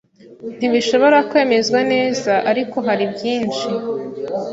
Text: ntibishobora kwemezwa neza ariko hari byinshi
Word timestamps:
ntibishobora 0.57 1.17
kwemezwa 1.29 1.79
neza 1.91 2.33
ariko 2.51 2.77
hari 2.87 3.05
byinshi 3.13 3.67